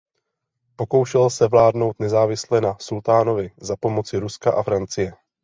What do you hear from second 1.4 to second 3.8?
vládnout nezávisle na sultánovi za